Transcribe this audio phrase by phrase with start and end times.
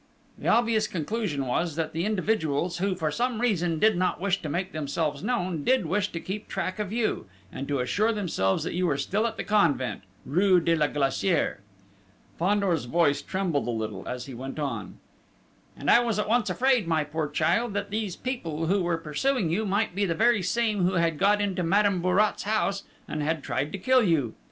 [0.39, 4.49] "The obvious conclusion was, that the individuals who, for some reason, did not wish to
[4.49, 8.73] make themselves known, did wish to keep track of you, and to assure themselves that
[8.73, 11.57] you were still at the convent, rue de la Glacière...."
[12.39, 14.97] Fandor's voice trembled a little, as he went on:
[15.77, 19.51] "And I was at once afraid, my poor child, that these people who were pursuing
[19.51, 23.43] you, might be the very same who had got into Madame Bourrat's house, and had
[23.43, 24.33] tried to kill you....